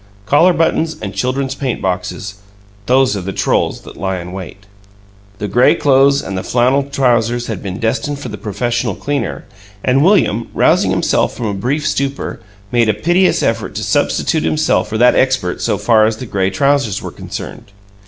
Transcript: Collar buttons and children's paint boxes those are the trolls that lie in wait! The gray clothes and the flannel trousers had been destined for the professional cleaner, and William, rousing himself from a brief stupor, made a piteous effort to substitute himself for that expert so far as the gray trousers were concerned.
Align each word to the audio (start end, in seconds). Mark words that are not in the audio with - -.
Collar 0.25 0.51
buttons 0.53 0.97
and 0.99 1.13
children's 1.13 1.53
paint 1.53 1.79
boxes 1.79 2.37
those 2.87 3.15
are 3.15 3.21
the 3.21 3.31
trolls 3.31 3.81
that 3.81 3.95
lie 3.97 4.17
in 4.17 4.31
wait! 4.31 4.65
The 5.37 5.47
gray 5.47 5.75
clothes 5.75 6.23
and 6.23 6.35
the 6.35 6.41
flannel 6.41 6.81
trousers 6.89 7.45
had 7.45 7.61
been 7.61 7.77
destined 7.79 8.17
for 8.17 8.29
the 8.29 8.37
professional 8.39 8.95
cleaner, 8.95 9.45
and 9.85 10.03
William, 10.03 10.49
rousing 10.55 10.89
himself 10.89 11.35
from 11.37 11.45
a 11.45 11.53
brief 11.53 11.85
stupor, 11.87 12.39
made 12.71 12.89
a 12.89 12.95
piteous 12.95 13.43
effort 13.43 13.75
to 13.75 13.83
substitute 13.83 14.41
himself 14.41 14.89
for 14.89 14.97
that 14.97 15.13
expert 15.13 15.61
so 15.61 15.77
far 15.77 16.07
as 16.07 16.17
the 16.17 16.25
gray 16.25 16.49
trousers 16.49 16.99
were 16.99 17.11
concerned. 17.11 17.65